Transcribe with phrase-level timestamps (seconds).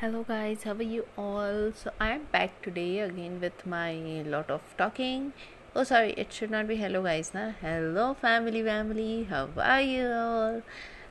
[0.00, 1.72] Hello guys, how are you all?
[1.74, 3.94] So I am back today again with my
[4.26, 5.32] lot of talking.
[5.74, 7.52] Oh sorry, it should not be hello guys, na.
[7.62, 10.60] Hello family family, how are you all?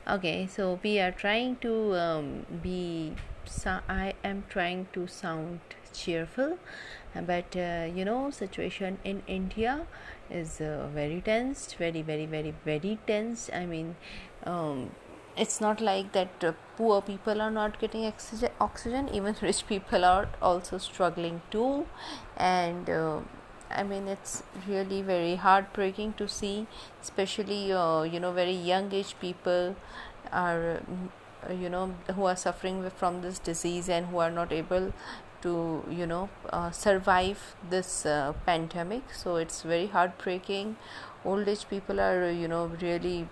[0.06, 3.14] Okay, so we are trying to um, be.
[3.44, 5.58] So I am trying to sound
[5.92, 6.56] cheerful,
[7.12, 9.88] but uh, you know, situation in India
[10.30, 13.50] is uh, very tense, very very very very tense.
[13.52, 13.96] I mean.
[14.44, 14.90] Um,
[15.36, 20.04] it's not like that uh, poor people are not getting oxygen, oxygen even rich people
[20.04, 21.86] are also struggling too.
[22.36, 23.20] And uh,
[23.68, 26.68] i mean it's really very heartbreaking to see
[27.02, 29.74] especially uh, you know very young age people
[30.32, 30.80] are
[31.48, 34.92] uh, you know who are suffering from this disease and who are not able
[35.42, 39.02] to you know uh, survive this uh, pandemic.
[39.12, 40.76] So it's very heartbreaking.
[41.24, 43.28] Old age people are you know really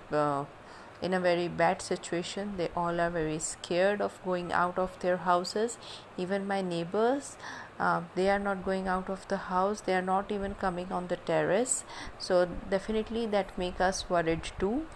[1.02, 2.54] in a very bad situation.
[2.56, 5.78] They all are very scared of going out of their houses.
[6.16, 7.36] Even my neighbors,
[7.78, 9.80] uh, they are not going out of the house.
[9.80, 11.84] They are not even coming on the terrace.
[12.18, 14.86] So definitely that make us worried too.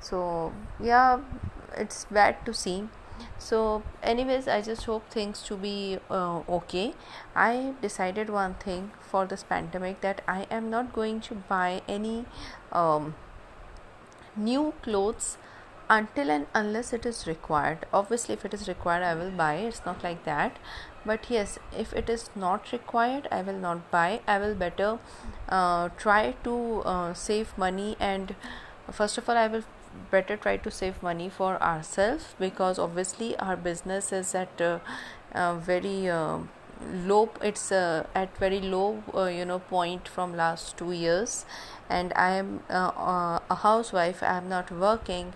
[0.00, 1.20] So yeah,
[1.76, 2.88] it's bad to see
[3.38, 6.94] so anyways i just hope things to be uh, okay
[7.34, 12.24] i decided one thing for this pandemic that i am not going to buy any
[12.72, 13.14] um,
[14.36, 15.38] new clothes
[15.88, 17.86] until and unless it is required.
[17.92, 19.54] Obviously if it is required i will buy.
[19.56, 20.58] It's not like that.
[21.04, 24.20] But yes if it is not required i will not buy.
[24.26, 24.98] I will better
[25.48, 27.96] uh, try to uh, save money.
[28.00, 28.34] And
[28.90, 29.64] first of all i will
[30.10, 34.78] better try to save money for ourselves because obviously our business is at uh,
[35.54, 36.38] very uh,
[37.04, 41.44] low it's uh, at very low uh, you know point from last 2 years.
[41.88, 45.32] And i am a housewife i am not working.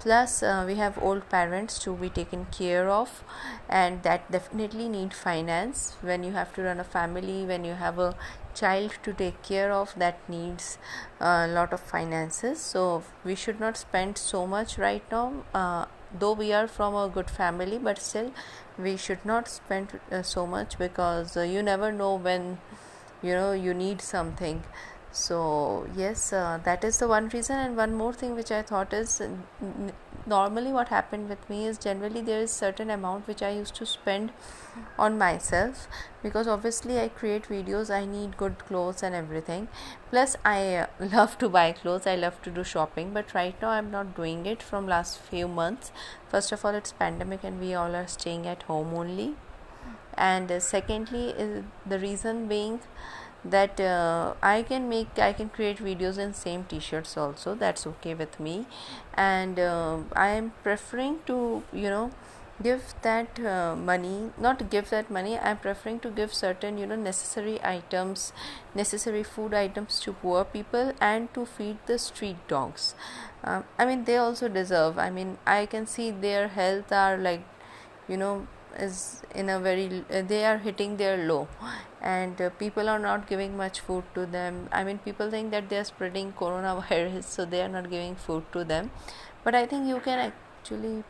[0.00, 3.24] Plus uh, we have old parents to be taken care of.
[3.68, 5.96] And that definitely need finance.
[6.02, 8.14] When you have to run a family when you have a
[8.54, 10.78] child to take care of that needs
[11.20, 12.60] a lot of finances.
[12.60, 15.86] So we should not spend so much right now uh,
[16.18, 18.32] though we are from a good family but still
[18.78, 22.58] we should not spend uh, so much because uh, you never know when
[23.22, 24.62] you know you need something.
[25.12, 27.56] So yes uh, that is the one reason.
[27.58, 29.20] And one more thing which i thought is
[30.26, 33.84] normally what happened with me is generally there is certain amount which i used to
[33.84, 34.32] spend
[34.98, 35.86] on myself
[36.22, 39.68] because obviously i create videos i need good clothes and everything.
[40.10, 43.70] Plus i uh, love to buy clothes i love to do shopping but right now
[43.70, 45.92] i'm not doing it from last few months.
[46.28, 49.34] First of all it's pandemic and we all are staying at home only.
[50.16, 51.34] And uh, secondly
[51.86, 52.80] the reason being
[53.44, 58.14] that uh, i can make i can create videos in same t-shirts also that's okay
[58.14, 58.66] with me.
[59.14, 62.10] And uh, i am preferring to you know
[62.62, 66.96] give that uh, money not give that money i'm preferring to give certain you know
[66.96, 68.32] necessary items
[68.74, 72.94] necessary food items to poor people and to feed the street dogs.
[73.42, 77.42] Uh, i mean they also deserve i mean i can see their health are like
[78.08, 78.46] you know
[78.78, 81.48] is in a very uh, they are hitting their low.
[82.00, 84.68] And uh, people are not giving much food to them.
[84.72, 88.44] I mean people think that they are spreading coronavirus so they are not giving food
[88.52, 88.90] to them.
[89.44, 91.04] But i think you can actually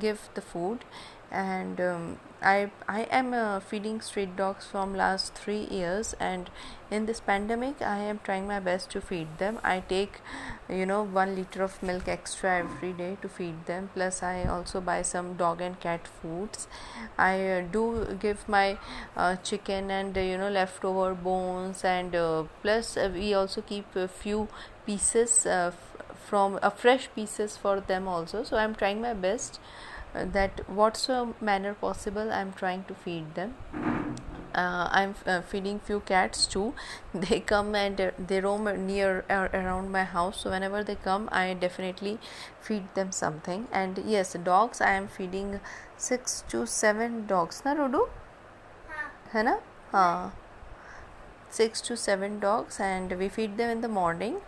[0.00, 0.84] give the food.
[1.30, 6.14] And um, I I am uh, feeding street dogs from last 3 years.
[6.18, 6.48] And
[6.90, 9.58] in this pandemic I am trying my best to feed them.
[9.62, 10.20] I take
[10.70, 13.90] you know 1 liter of milk extra every day to feed them.
[13.94, 16.66] Plus I also buy some dog and cat foods.
[17.18, 18.78] I uh, do give my
[19.14, 21.84] uh, chicken and uh, you know leftover bones.
[21.84, 24.48] And uh, plus uh, we also keep a few
[24.86, 25.46] pieces
[26.28, 28.42] from fresh pieces for them also.
[28.42, 29.60] So I'm trying my best
[30.14, 33.54] uh, that whatsoever manner possible i'm trying to feed them.
[34.54, 36.72] Uh, i'm uh, feeding few cats too.
[37.14, 40.40] They come and uh, they roam near uh, around my house.
[40.40, 42.18] So whenever they come i definitely
[42.60, 43.66] feed them something.
[43.70, 45.60] And yes dogs i am feeding
[45.96, 47.62] 6 to 7 dogs.
[47.64, 48.08] Na rodu
[49.34, 49.56] hai na?
[49.92, 50.30] Uh,
[51.50, 54.40] 6 to 7 dogs and we feed them in the morning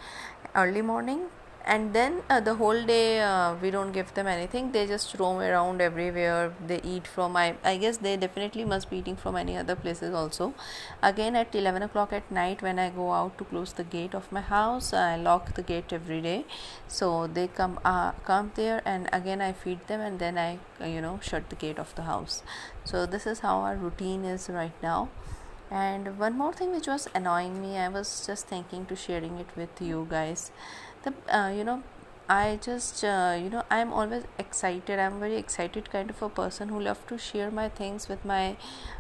[0.63, 1.21] early morning
[1.65, 4.73] and then uh, the whole day uh, we don't give them anything.
[4.73, 6.53] They just roam around everywhere.
[6.67, 10.15] They eat from I, I guess they definitely must be eating from any other places
[10.15, 10.55] also.
[11.03, 14.31] Again at 11 o'clock at night when i go out to close the gate of
[14.33, 16.45] my house i lock the gate every day.
[16.89, 21.01] So they come uh, come there and again i feed them and then i you
[21.01, 22.43] know shut the gate of the house.
[22.85, 25.09] So this is how our routine is right now.
[25.71, 29.47] And one more thing which was annoying me i was just thinking to sharing it
[29.57, 30.51] with you guys
[31.03, 31.83] the uh, you know
[32.29, 34.99] I just uh, you know I'm always excited.
[34.99, 38.57] I'm very excited kind of a person who love to share my things with my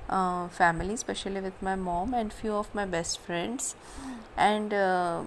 [0.09, 3.75] uh, family, especially with my mom and few of my best friends,
[4.37, 4.75] and.
[4.75, 5.23] Uh,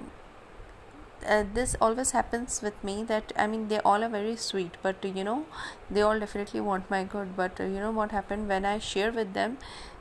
[1.26, 5.06] uh, this always happens with me that i mean they all are very sweet but
[5.18, 5.46] you know
[5.90, 9.12] they all definitely want my good but uh, you know what happened when i share
[9.12, 9.58] with them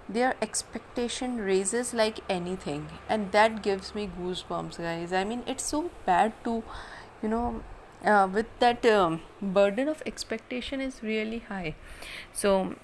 [0.09, 5.91] their expectation raises like anything and that gives me goosebumps guys i mean it's so
[6.07, 6.63] bad to
[7.23, 7.63] you know
[8.05, 11.75] uh, with that um, burden of expectation is really high
[12.33, 12.75] so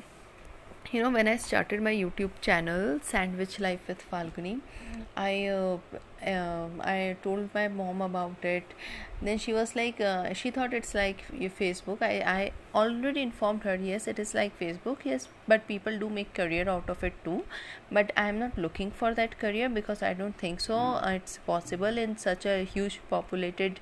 [0.93, 4.61] you know when i started my youtube channel sandwich life with falguni
[5.17, 5.77] i uh,
[6.27, 8.65] um, I told my mom about it.
[9.23, 12.03] Then she was like, uh, she thought it's like your Facebook.
[12.03, 16.33] I, I already informed her, yes, it is like Facebook, yes, but people do make
[16.35, 17.45] career out of it too.
[17.91, 20.75] But I am not looking for that career because I don't think so.
[20.75, 21.15] Mm.
[21.17, 23.81] It's possible in such a huge populated,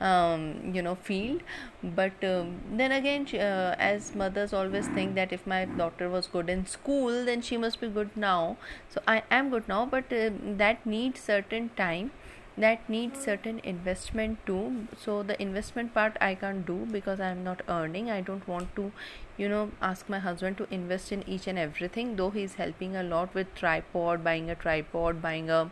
[0.00, 1.42] um, you know, field.
[1.82, 6.50] But um, then again, uh, as mothers always think that if my daughter was good
[6.50, 8.56] in school, then she must be good now.
[8.88, 10.30] So I am good now, but uh,
[10.64, 12.10] that needs certain time
[12.58, 14.86] that needs certain investment too.
[14.98, 18.10] So the investment part i can't do because i'm not earning.
[18.10, 18.92] I don't want to
[19.36, 23.02] you know ask my husband to invest in each and everything though he's helping a
[23.02, 25.70] lot with tripod buying a tripod buying a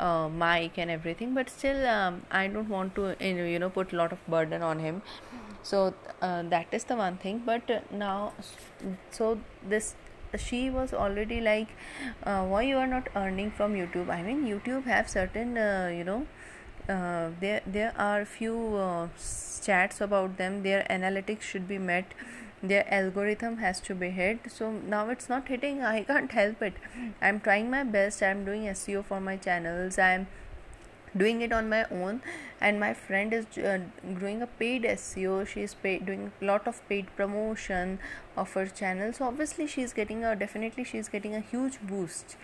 [0.00, 1.34] uh, mic and everything.
[1.34, 4.80] But still um, i don't want to you know put a lot of burden on
[4.80, 5.02] him.
[5.62, 7.42] So uh, that is the one thing.
[7.44, 8.32] But now
[9.10, 9.38] so
[9.68, 9.94] this
[10.36, 11.68] she was already like
[12.24, 14.10] uh, why you are not earning from youtube?
[14.10, 16.26] I mean youtube have certain uh, you know
[16.88, 19.08] uh, there there are few uh,
[19.62, 20.62] chats about them.
[20.62, 22.12] Their analytics should be met.
[22.62, 24.50] Their algorithm has to be hit.
[24.50, 25.82] So now it's not hitting.
[25.92, 26.74] I can't help it.
[27.20, 28.22] I'm trying my best.
[28.22, 29.98] I'm doing seo for my channels.
[29.98, 30.28] I'm
[31.16, 32.20] doing it on my own.
[32.60, 33.80] And my friend is uh,
[34.18, 37.98] doing a paid seo she's paid, doing a lot of paid promotion
[38.36, 39.12] of her channel.
[39.12, 42.36] So obviously she's getting a definitely she's getting a huge boost.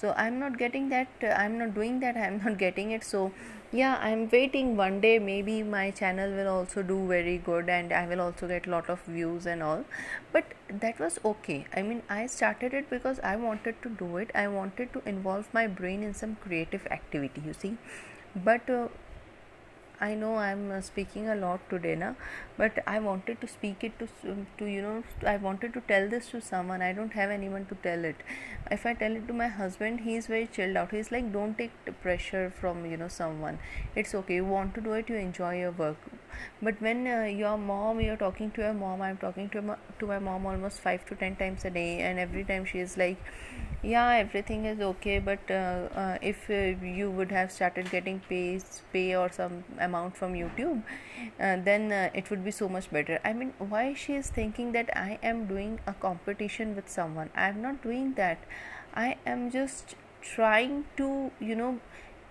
[0.00, 3.04] So i'm not getting that uh, i'm not doing that i'm not getting it.
[3.04, 3.32] So
[3.72, 4.76] yeah i'm waiting.
[4.76, 8.66] One day maybe my channel will also do very good and i will also get
[8.66, 9.84] lot of views and all.
[10.32, 11.66] But that was okay.
[11.76, 14.30] I mean i started it because i wanted to do it.
[14.34, 17.76] I wanted to involve my brain in some creative activity you see
[18.44, 18.88] but uh,
[20.00, 22.14] I know I'm uh, speaking a lot today, na.
[22.56, 24.08] But I wanted to speak it to
[24.58, 25.02] to you know
[25.32, 26.82] I wanted to tell this to someone.
[26.88, 28.22] I don't have anyone to tell it.
[28.70, 30.92] If I tell it to my husband, he's very chilled out.
[30.98, 31.72] He's like, don't take
[32.06, 33.58] pressure from you know someone.
[33.96, 34.36] It's okay.
[34.36, 35.08] You want to do it.
[35.08, 36.08] You enjoy your work.
[36.62, 39.02] But when uh, your mom, you're talking to your mom.
[39.02, 42.18] I'm talking to my, to my mom almost five to ten times a day, and
[42.18, 43.16] every time she is like
[43.82, 48.60] yeah everything is okay but uh, uh, if uh, you would have started getting pay
[48.92, 50.82] pay or some amount from youtube
[51.40, 53.18] uh, then uh, it would be so much better.
[53.24, 57.30] I mean why she is thinking that i am doing a competition with someone?
[57.34, 58.38] I am not doing that.
[58.94, 61.78] I am just trying to you know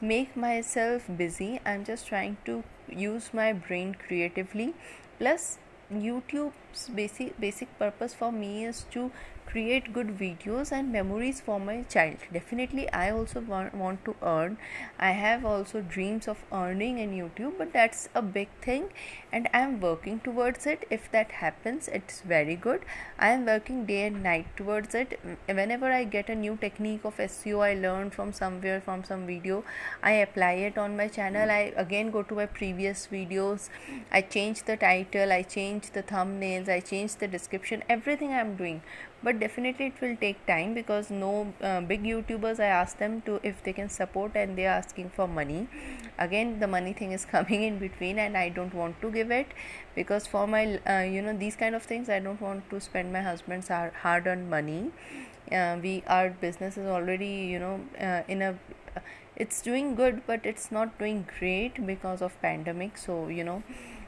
[0.02, 1.60] make myself busy.
[1.66, 4.74] I'm just trying to use my brain creatively.
[5.20, 5.58] Plus
[5.92, 9.12] youtube's basic basic purpose for me is to
[9.50, 12.18] create good videos and memories for my child.
[12.34, 14.58] Definitely i also want, want to earn.
[15.00, 18.90] I have also dreams of earning in youtube but that's a big thing
[19.32, 20.86] and i am working towards it.
[20.90, 22.82] If that happens it's very good.
[23.18, 25.20] I am working day and night towards it.
[25.48, 29.64] Whenever i get a new technique of seo i learned from somewhere from some video.
[30.04, 31.50] I apply it on my channel.
[31.50, 33.70] I again go to my previous videos.
[34.12, 35.32] I change the title.
[35.32, 36.70] I change the thumbnails.
[36.70, 37.84] I change the description.
[37.90, 38.82] Everything i'm doing
[39.24, 43.40] but definitely it will take time because no uh, big youtubers i ask them to
[43.44, 45.68] if they can support and they are asking for money.
[46.20, 49.48] Again the money thing is coming in between and i don't want to give it
[49.96, 53.12] because for my uh, you know these kind of things i don't want to spend
[53.14, 54.92] my husband's hard earned money.
[55.52, 58.56] Uh, we our business is already you know uh, in a
[59.36, 62.98] it's doing good but it's not doing great because of pandemic.
[62.98, 63.64] So you know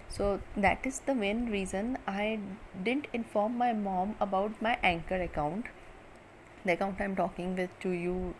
[0.10, 2.40] so that is the main reason i
[2.84, 5.66] didn't inform my mom about my anchor account
[6.66, 8.34] the account i'm talking with to you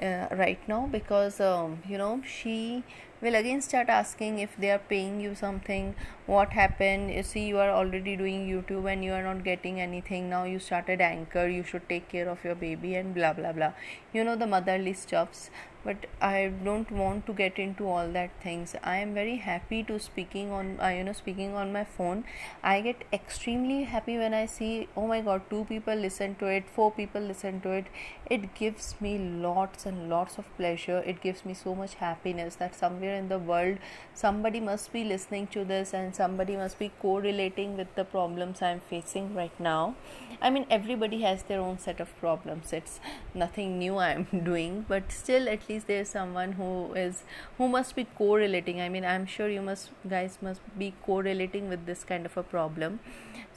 [0.00, 2.82] uh, right now because um, you know she
[3.20, 5.94] will again start asking if they are paying you something
[6.26, 10.28] what happened you see you are already doing youtube and you are not getting anything
[10.30, 13.72] now you started anchor you should take care of your baby and blah blah blah.
[14.12, 15.50] You know the motherly stuffs
[15.84, 18.74] but i don't want to get into all that things.
[18.82, 22.24] I am very happy to speaking on uh, you know speaking on my phone.
[22.62, 26.68] I get extremely happy when i see oh my god two people listen to it
[26.68, 27.86] four people listen to it.
[28.30, 31.02] It gives me lots and lots of pleasure.
[31.04, 33.78] It gives me so much happiness that somewhere in the world
[34.14, 38.80] somebody must be listening to this and somebody must be correlating with the problems i'm
[38.80, 39.94] facing right now.
[40.40, 42.72] I mean everybody has their own set of problems.
[42.72, 43.00] It's
[43.34, 47.22] nothing new i'm doing but still at least there's someone who is
[47.58, 48.80] who must be correlating?
[48.80, 52.42] I mean i'm sure you must guys must be correlating with this kind of a
[52.42, 53.00] problem.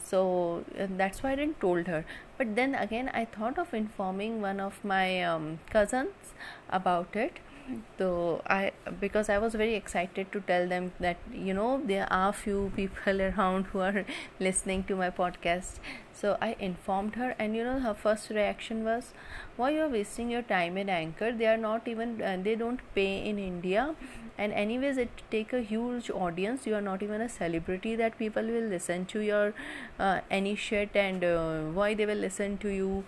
[0.04, 2.06] So that's why i didn't told her.
[2.38, 6.34] But then again i thought of informing one of my um, cousins
[6.70, 7.40] about it
[7.98, 8.08] so
[8.56, 12.72] i because i was very excited to tell them that you know there are few
[12.76, 14.06] people around who are
[14.40, 15.80] listening to my podcast.
[16.14, 19.14] So i informed her and you know her first reaction was
[19.58, 21.32] why you are wasting your time in anchor?
[21.32, 23.96] They are not even uh, they don't pay in india.
[24.38, 26.66] And anyways it take a huge audience.
[26.68, 29.54] You are not even a celebrity that people will listen to your
[30.00, 33.04] uh, any shit and uh, why they will listen to you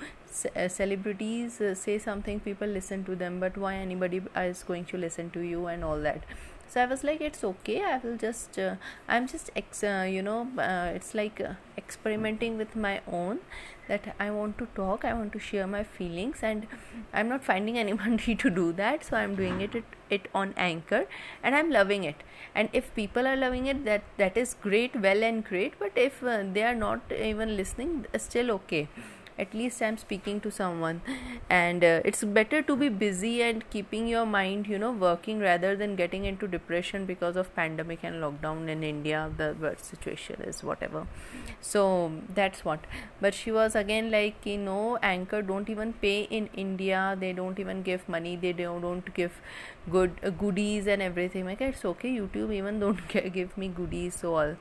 [0.67, 5.29] celebrities uh, say something people listen to them but why anybody is going to listen
[5.32, 6.24] to you and all that?
[6.70, 8.75] So i was like it's okay i will just uh,
[9.08, 13.39] i'm just ex- uh, you know uh, it's like uh, experimenting with my own
[13.88, 16.67] that i want to talk i want to share my feelings and
[17.13, 21.06] i'm not finding anybody to do that so i'm doing it, it it on anchor
[21.44, 22.15] and i'm loving it.
[22.56, 26.24] And if people are loving it that that is great well and great but if
[26.24, 28.88] uh, they are not even listening still okay
[29.39, 31.01] at least i'm speaking to someone.
[31.50, 35.75] And uh, it's better to be busy and keeping your mind you know working rather
[35.75, 40.63] than getting into depression because of pandemic and lockdown in india the worst situation is
[40.63, 41.08] whatever.
[41.62, 42.79] So that's what.
[43.22, 47.15] But she was again like you know anchor don't even pay in india.
[47.20, 48.36] They don't even give money.
[48.36, 49.41] They don't, don't give
[49.89, 51.46] good uh, goodies and everything.
[51.46, 54.56] Like it's okay youtube even don't give me goodies so all.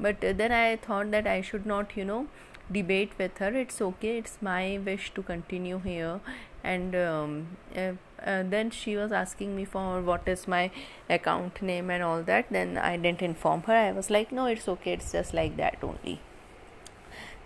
[0.00, 2.26] But uh, then i thought that i should not you know
[2.70, 3.54] debate with her.
[3.54, 4.18] It's okay.
[4.18, 6.20] It's my wish to continue here.
[6.64, 7.92] And um, uh,
[8.24, 10.70] uh, then she was asking me for what is my
[11.08, 12.46] account name and all that.
[12.50, 13.74] Then i didn't inform her.
[13.74, 14.94] I was like no it's okay.
[14.94, 16.20] It's just like that only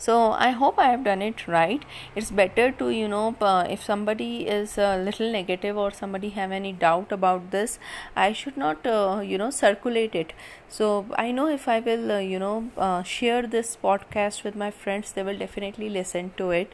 [0.05, 0.15] so
[0.47, 1.83] i hope i have done it right.
[2.17, 3.37] It's better to you know
[3.69, 7.79] if somebody is a little negative or somebody have any doubt about this
[8.17, 10.33] i should not uh, you know circulate it.
[10.69, 14.71] So i know if i will uh, you know uh, share this podcast with my
[14.71, 16.73] friends they will definitely listen to it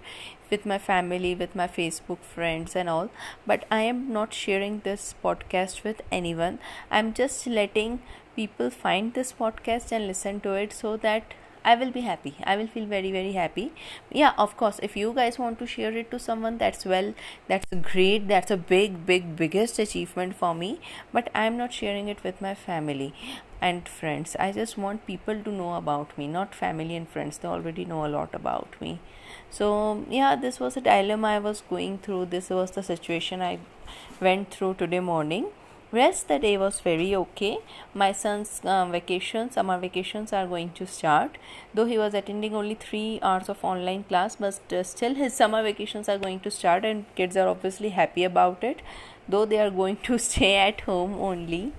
[0.51, 3.11] with my family with my facebook friends and all.
[3.47, 6.59] But i am not sharing this podcast with anyone.
[6.91, 7.99] I'm just letting
[8.37, 11.35] people find this podcast and listen to it so that
[11.67, 12.35] I will be happy.
[12.45, 13.73] I will feel very, very happy.
[14.11, 17.13] Yeah, of course, if you guys want to share it to someone, that's well,
[17.49, 18.29] that's great.
[18.29, 20.81] That's a big, big, biggest achievement for me.
[21.13, 23.13] But I'm not sharing it with my family
[23.61, 24.37] and friends.
[24.39, 27.39] I just want people to know about me, not family and friends.
[27.39, 29.01] They already know a lot about me.
[29.51, 32.27] So, yeah, this was a dilemma I was going through.
[32.27, 33.59] This was the situation I
[34.21, 35.47] went through today morning
[35.97, 37.59] rest the day was very okay.
[37.95, 41.39] My son's uh, vacation summer vacations are going to start.
[41.75, 45.63] Though he was attending only 3 hours of online class but uh, still his summer
[45.63, 48.83] vacations are going to start and kids are obviously happy about it
[49.29, 51.73] though they are going to stay at home only.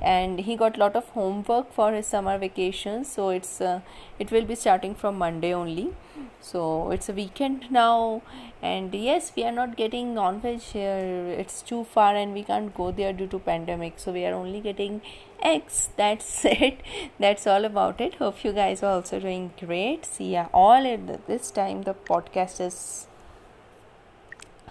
[0.00, 3.80] And he got lot of homework for his summer vacations so it's uh,
[4.18, 5.94] it will be starting from monday only.
[6.40, 8.22] So it's a weekend now
[8.62, 11.34] and yes we are not getting non-veg here.
[11.38, 13.94] It's too far and we can't go there due to pandemic.
[13.96, 15.02] So we are only getting
[15.42, 15.90] eggs.
[15.96, 16.80] That's it.
[17.18, 18.14] That's all about it.
[18.16, 20.04] Hope you guys are also doing great.
[20.04, 20.86] See ya all.
[20.86, 23.08] At this time the podcast is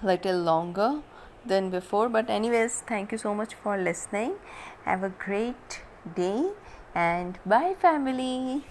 [0.01, 1.01] a little longer
[1.47, 2.09] than before.
[2.09, 4.35] But anyways thank you so much for listening.
[4.85, 5.81] Have a great
[6.15, 6.51] day
[6.95, 8.63] and bye family